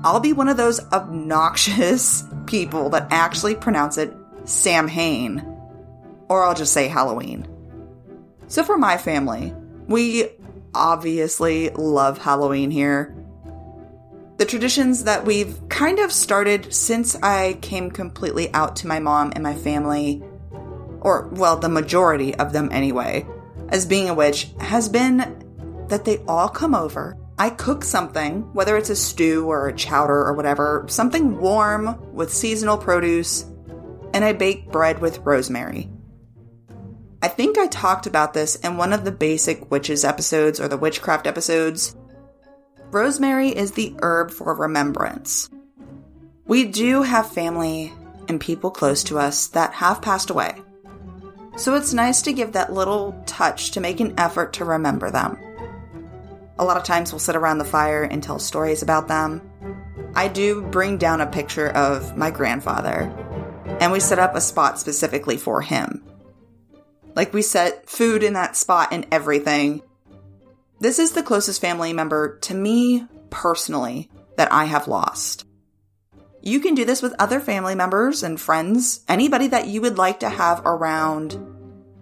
[0.06, 5.40] I'll be one of those obnoxious people that actually pronounce it Sam Samhain,
[6.28, 7.48] or I'll just say Halloween.
[8.46, 9.52] So for my family,
[9.88, 10.28] we
[10.76, 13.16] obviously love Halloween here.
[14.36, 19.32] The traditions that we've kind of started since I came completely out to my mom
[19.34, 20.22] and my family,
[21.00, 23.26] or well, the majority of them anyway,
[23.70, 28.76] as being a witch, has been that they all come over I cook something, whether
[28.78, 33.44] it's a stew or a chowder or whatever, something warm with seasonal produce,
[34.14, 35.90] and I bake bread with rosemary.
[37.20, 40.78] I think I talked about this in one of the basic witches episodes or the
[40.78, 41.94] witchcraft episodes.
[42.90, 45.50] Rosemary is the herb for remembrance.
[46.46, 47.92] We do have family
[48.28, 50.54] and people close to us that have passed away.
[51.56, 55.38] So it's nice to give that little touch to make an effort to remember them.
[56.58, 59.42] A lot of times we'll sit around the fire and tell stories about them.
[60.14, 63.12] I do bring down a picture of my grandfather,
[63.80, 66.02] and we set up a spot specifically for him.
[67.14, 69.82] Like we set food in that spot and everything.
[70.80, 75.44] This is the closest family member to me personally that I have lost.
[76.42, 80.20] You can do this with other family members and friends, anybody that you would like
[80.20, 81.38] to have around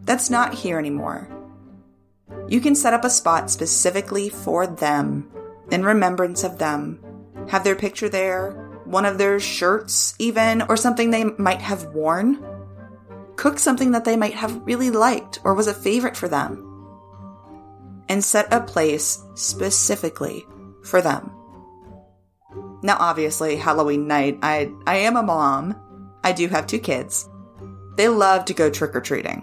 [0.05, 1.29] that's not here anymore.
[2.49, 5.31] You can set up a spot specifically for them,
[5.71, 7.01] in remembrance of them.
[7.49, 8.53] Have their picture there,
[8.85, 12.45] one of their shirts, even, or something they might have worn.
[13.37, 16.71] Cook something that they might have really liked or was a favorite for them.
[18.09, 20.45] And set a place specifically
[20.83, 21.33] for them.
[22.83, 25.75] Now, obviously, Halloween night, I, I am a mom.
[26.23, 27.29] I do have two kids.
[27.97, 29.43] They love to go trick or treating.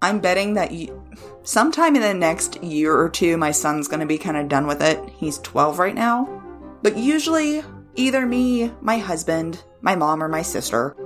[0.00, 1.01] I'm betting that you,
[1.42, 4.66] sometime in the next year or two, my son's going to be kind of done
[4.66, 5.00] with it.
[5.10, 6.42] He's 12 right now.
[6.82, 7.62] But usually,
[7.94, 10.96] either me, my husband, my mom, or my sister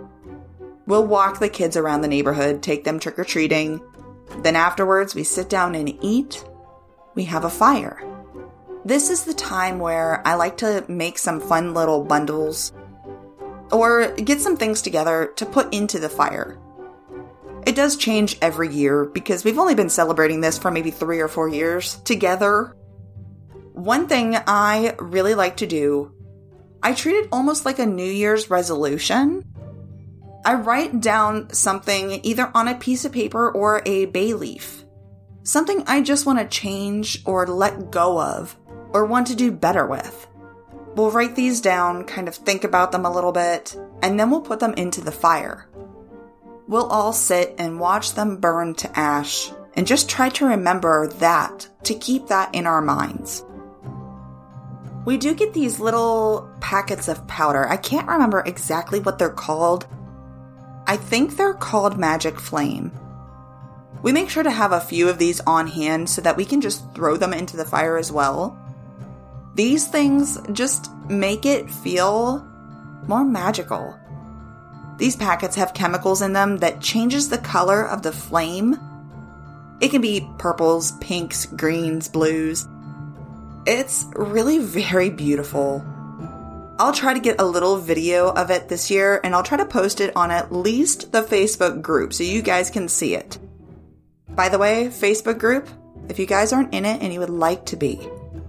[0.87, 3.81] will walk the kids around the neighborhood, take them trick or treating.
[4.43, 6.45] Then afterwards, we sit down and eat.
[7.15, 8.03] We have a fire.
[8.85, 12.73] This is the time where I like to make some fun little bundles
[13.73, 16.57] or get some things together to put into the fire.
[17.67, 21.27] It does change every year because we've only been celebrating this for maybe three or
[21.27, 22.77] four years together.
[23.73, 26.13] One thing I really like to do,
[26.81, 29.45] I treat it almost like a New Year's resolution.
[30.45, 34.85] I write down something either on a piece of paper or a bay leaf.
[35.43, 38.57] Something I just want to change or let go of
[38.93, 40.29] or want to do better with.
[40.95, 44.41] We'll write these down, kind of think about them a little bit, and then we'll
[44.41, 45.69] put them into the fire.
[46.69, 51.69] We'll all sit and watch them burn to ash and just try to remember that
[51.85, 53.45] to keep that in our minds.
[55.05, 57.69] We do get these little packets of powder.
[57.69, 59.87] I can't remember exactly what they're called.
[60.89, 62.91] I think they're called Magic Flame.
[64.03, 66.61] We make sure to have a few of these on hand so that we can
[66.61, 68.59] just throw them into the fire as well.
[69.55, 72.45] These things just make it feel
[73.07, 73.97] more magical.
[74.99, 78.79] These packets have chemicals in them that changes the color of the flame.
[79.81, 82.67] It can be purples, pinks, greens, blues.
[83.67, 85.85] It's really very beautiful.
[86.79, 89.65] I'll try to get a little video of it this year and I'll try to
[89.65, 93.39] post it on at least the Facebook group so you guys can see it.
[94.31, 95.69] By the way, Facebook group,
[96.09, 98.07] if you guys aren't in it and you would like to be,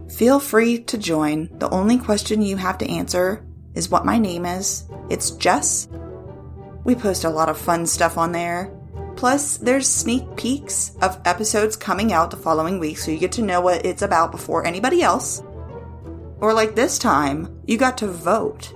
[0.09, 1.49] feel free to join.
[1.59, 3.45] The only question you have to answer
[3.75, 4.83] is what my name is.
[5.09, 5.87] It's Jess.
[6.87, 8.71] We post a lot of fun stuff on there.
[9.17, 13.41] Plus, there's sneak peeks of episodes coming out the following week so you get to
[13.41, 15.43] know what it's about before anybody else.
[16.39, 18.73] Or like this time, you got to vote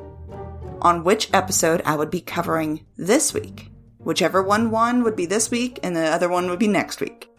[0.82, 3.72] on which episode I would be covering this week.
[4.00, 7.30] Whichever one won would be this week, and the other one would be next week.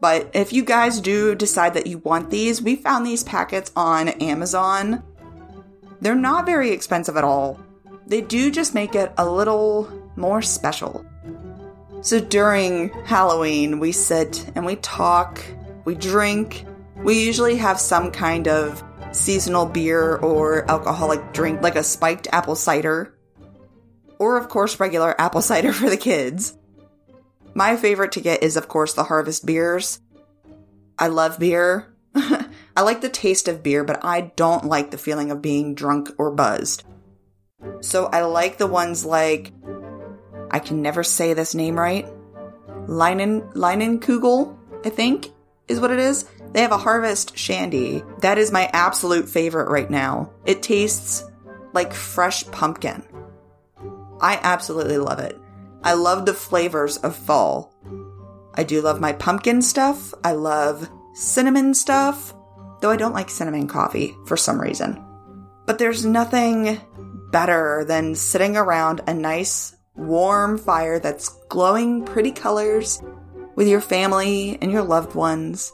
[0.00, 4.08] But if you guys do decide that you want these, we found these packets on
[4.08, 5.02] Amazon.
[6.00, 7.60] They're not very expensive at all.
[8.06, 11.04] They do just make it a little more special.
[12.02, 15.42] So during Halloween, we sit and we talk,
[15.84, 16.66] we drink.
[16.96, 18.82] We usually have some kind of
[19.12, 23.14] seasonal beer or alcoholic drink, like a spiked apple cider
[24.18, 26.56] or of course regular apple cider for the kids.
[27.54, 30.00] My favorite to get is of course the harvest beers.
[30.98, 31.94] I love beer.
[32.14, 36.10] I like the taste of beer, but I don't like the feeling of being drunk
[36.18, 36.84] or buzzed.
[37.80, 39.52] So I like the ones like
[40.50, 42.06] I can never say this name right.
[42.86, 45.30] Leinen Leinenkugel, I think,
[45.68, 46.26] is what it is.
[46.52, 48.02] They have a harvest shandy.
[48.20, 50.32] That is my absolute favorite right now.
[50.44, 51.24] It tastes
[51.72, 53.02] like fresh pumpkin.
[54.20, 55.38] I absolutely love it.
[55.82, 57.74] I love the flavors of fall.
[58.54, 60.14] I do love my pumpkin stuff.
[60.22, 62.34] I love cinnamon stuff,
[62.80, 65.04] though I don't like cinnamon coffee for some reason.
[65.66, 66.80] But there's nothing
[67.34, 73.02] better than sitting around a nice, warm fire that's glowing pretty colors
[73.56, 75.72] with your family and your loved ones,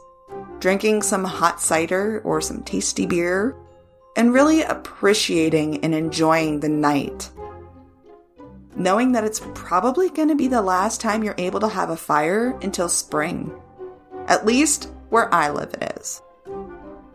[0.59, 3.55] drinking some hot cider or some tasty beer,
[4.17, 7.31] and really appreciating and enjoying the night
[8.77, 11.97] knowing that it's probably going to be the last time you're able to have a
[11.97, 13.53] fire until spring.
[14.27, 16.23] At least where I live, it is.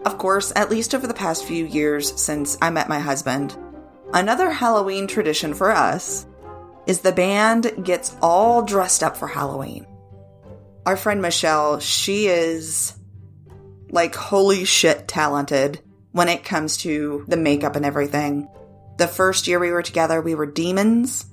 [0.06, 3.58] Of course, at least over the past few years since I met my husband,
[4.14, 6.26] another Halloween tradition for us
[6.86, 9.86] is the band gets all dressed up for Halloween.
[10.86, 12.94] Our friend Michelle, she is
[13.90, 15.82] like holy shit talented
[16.12, 18.48] when it comes to the makeup and everything.
[18.98, 21.26] The first year we were together, we were demons.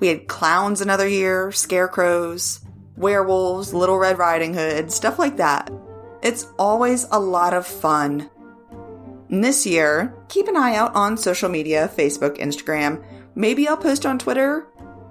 [0.00, 2.60] We had clowns another year, scarecrows,
[2.96, 5.70] werewolves, Little Red Riding Hood, stuff like that.
[6.22, 8.30] It's always a lot of fun.
[9.30, 13.04] This year, keep an eye out on social media Facebook, Instagram.
[13.34, 14.66] Maybe I'll post on Twitter,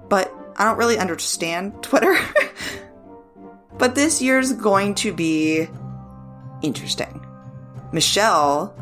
[0.08, 2.16] but I don't really understand Twitter.
[3.78, 5.68] but this year's going to be
[6.62, 7.24] interesting.
[7.92, 8.74] Michelle,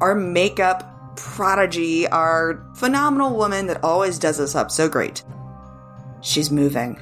[0.00, 5.22] our makeup prodigy, our phenomenal woman that always does us up so great.
[6.22, 7.00] She's moving.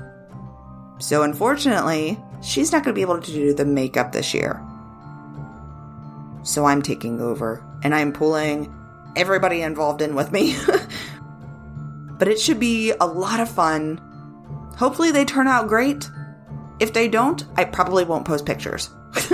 [0.99, 4.61] So, unfortunately, she's not going to be able to do the makeup this year.
[6.43, 8.75] So, I'm taking over and I'm pulling
[9.17, 10.57] everybody involved in with me.
[12.19, 14.01] but it should be a lot of fun.
[14.77, 16.09] Hopefully, they turn out great.
[16.81, 18.91] If they don't, I probably won't post pictures.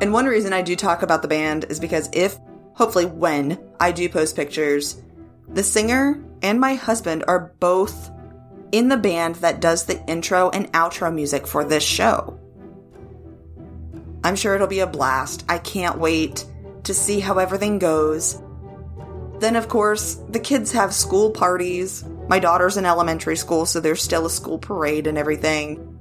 [0.00, 2.36] and one reason I do talk about the band is because if
[2.74, 5.02] hopefully when I do post pictures,
[5.48, 8.10] the singer and my husband are both
[8.72, 12.38] in the band that does the intro and outro music for this show.
[14.26, 15.44] I'm sure it'll be a blast.
[15.48, 16.44] I can't wait
[16.82, 18.42] to see how everything goes.
[19.38, 22.04] Then, of course, the kids have school parties.
[22.26, 26.00] My daughter's in elementary school, so there's still a school parade and everything.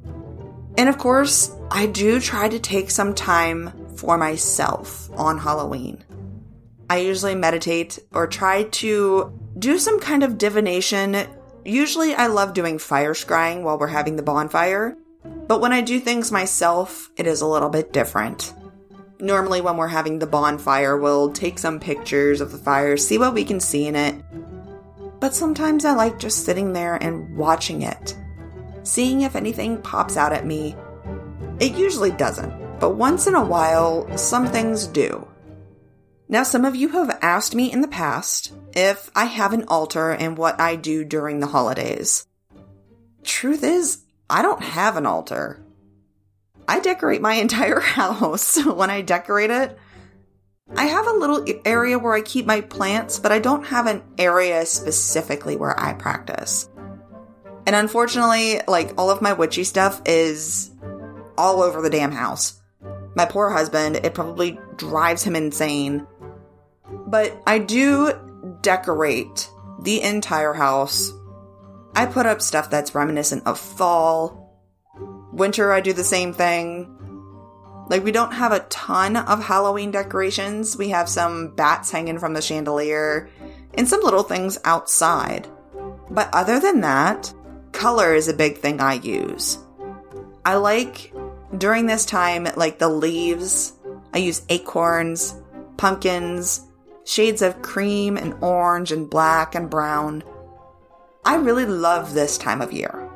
[0.75, 6.03] And of course, I do try to take some time for myself on Halloween.
[6.89, 11.27] I usually meditate or try to do some kind of divination.
[11.63, 14.97] Usually, I love doing fire scrying while we're having the bonfire,
[15.47, 18.53] but when I do things myself, it is a little bit different.
[19.19, 23.33] Normally, when we're having the bonfire, we'll take some pictures of the fire, see what
[23.33, 24.15] we can see in it.
[25.19, 28.15] But sometimes I like just sitting there and watching it,
[28.83, 30.75] seeing if anything pops out at me.
[31.59, 35.27] It usually doesn't, but once in a while, some things do.
[36.27, 40.11] Now, some of you have asked me in the past if I have an altar
[40.11, 42.27] and what I do during the holidays.
[43.23, 45.63] Truth is, I don't have an altar.
[46.67, 49.77] I decorate my entire house when I decorate it.
[50.75, 54.01] I have a little area where I keep my plants, but I don't have an
[54.17, 56.67] area specifically where I practice.
[57.67, 60.71] And unfortunately, like all of my witchy stuff is
[61.37, 62.61] all over the damn house.
[63.15, 66.05] My poor husband, it probably drives him insane.
[67.07, 68.11] But I do
[68.61, 69.49] decorate
[69.81, 71.13] the entire house.
[71.95, 74.45] I put up stuff that's reminiscent of fall,
[75.35, 76.89] Winter, I do the same thing.
[77.89, 80.77] Like, we don't have a ton of Halloween decorations.
[80.77, 83.29] We have some bats hanging from the chandelier
[83.73, 85.49] and some little things outside.
[86.09, 87.33] But other than that,
[87.73, 89.59] color is a big thing I use.
[90.45, 91.13] I like
[91.57, 93.73] during this time, like the leaves,
[94.13, 95.35] I use acorns,
[95.75, 96.65] pumpkins,
[97.03, 100.23] shades of cream and orange and black and brown.
[101.25, 103.09] I really love this time of year.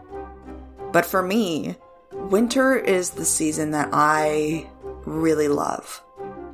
[0.92, 1.76] But for me,
[2.12, 4.70] Winter is the season that I
[5.06, 6.04] really love.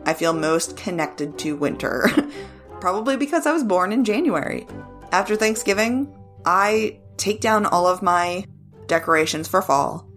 [0.05, 2.09] I feel most connected to winter.
[2.79, 4.67] Probably because I was born in January.
[5.11, 8.45] After Thanksgiving, I take down all of my
[8.87, 10.07] decorations for fall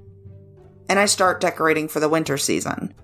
[0.89, 2.95] and I start decorating for the winter season.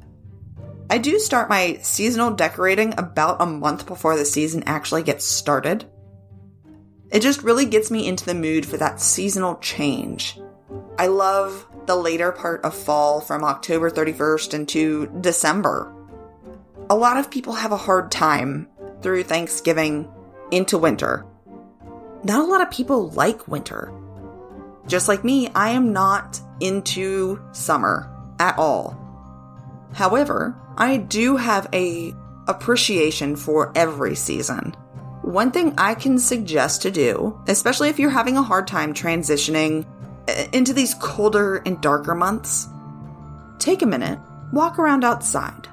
[0.91, 5.87] I do start my seasonal decorating about a month before the season actually gets started.
[7.11, 10.39] It just really gets me into the mood for that seasonal change.
[10.99, 15.93] I love the later part of fall from October 31st into December.
[16.91, 18.69] A lot of people have a hard time
[19.03, 20.09] through Thanksgiving
[20.51, 21.27] into winter.
[22.25, 23.93] Not a lot of people like winter.
[24.87, 28.99] Just like me, I am not into summer at all.
[29.93, 32.15] However, I do have a
[32.49, 34.75] appreciation for every season.
[35.25, 39.87] One thing I can suggest to do, especially if you're having a hard time transitioning
[40.29, 42.68] uh, into these colder and darker months,
[43.59, 44.18] take a minute,
[44.53, 45.66] walk around outside.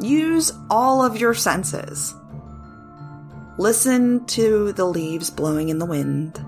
[0.00, 2.16] Use all of your senses.
[3.58, 6.44] Listen to the leaves blowing in the wind.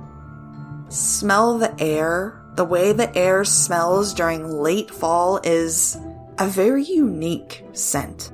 [0.89, 2.43] Smell the air.
[2.57, 5.97] The way the air smells during late fall is
[6.39, 8.33] a very unique scent.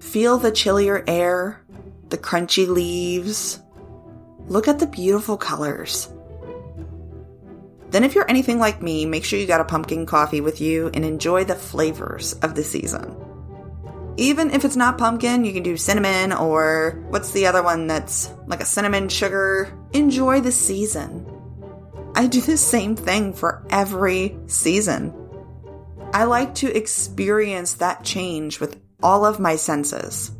[0.00, 1.62] Feel the chillier air,
[2.08, 3.60] the crunchy leaves.
[4.46, 6.08] Look at the beautiful colors.
[7.90, 10.90] Then, if you're anything like me, make sure you got a pumpkin coffee with you
[10.92, 13.16] and enjoy the flavors of the season.
[14.16, 18.30] Even if it's not pumpkin, you can do cinnamon or what's the other one that's
[18.46, 19.72] like a cinnamon sugar?
[19.92, 21.26] Enjoy the season.
[22.14, 25.14] I do the same thing for every season.
[26.14, 30.30] I like to experience that change with all of my senses.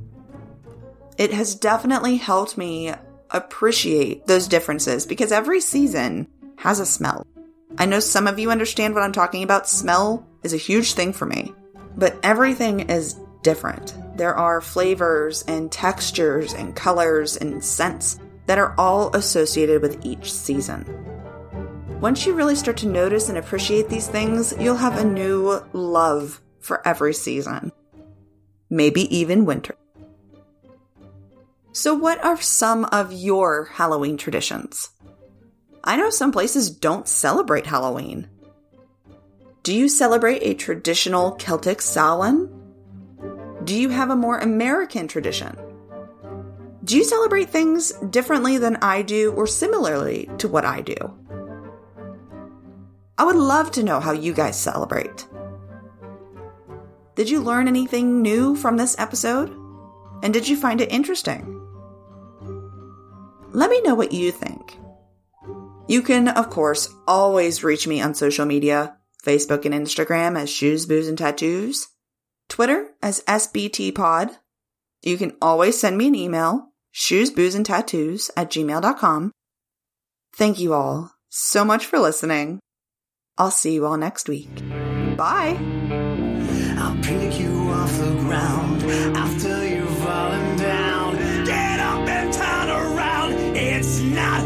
[1.18, 2.92] It has definitely helped me
[3.30, 7.26] appreciate those differences because every season has a smell.
[7.78, 9.68] I know some of you understand what I'm talking about.
[9.68, 11.54] Smell is a huge thing for me,
[11.96, 13.94] but everything is different.
[14.16, 20.32] There are flavors and textures and colors and scents that are all associated with each
[20.32, 20.84] season.
[22.00, 26.40] Once you really start to notice and appreciate these things, you'll have a new love
[26.60, 27.72] for every season.
[28.68, 29.76] Maybe even winter.
[31.76, 34.88] So, what are some of your Halloween traditions?
[35.84, 38.30] I know some places don't celebrate Halloween.
[39.62, 42.48] Do you celebrate a traditional Celtic Samhain?
[43.64, 45.54] Do you have a more American tradition?
[46.82, 50.96] Do you celebrate things differently than I do or similarly to what I do?
[53.18, 55.28] I would love to know how you guys celebrate.
[57.16, 59.54] Did you learn anything new from this episode?
[60.22, 61.55] And did you find it interesting?
[63.56, 64.78] Let me know what you think.
[65.88, 70.84] You can, of course, always reach me on social media Facebook and Instagram as Shoes,
[70.84, 71.88] Booze, and Tattoos,
[72.50, 74.28] Twitter as SBT Pod.
[75.00, 79.32] You can always send me an email, shoes, booze, and tattoos at gmail.com.
[80.34, 82.60] Thank you all so much for listening.
[83.38, 84.54] I'll see you all next week.
[85.16, 85.56] Bye.
[86.76, 88.82] I'll pick you off the ground
[89.16, 90.85] after you've fallen down.
[94.16, 94.45] Not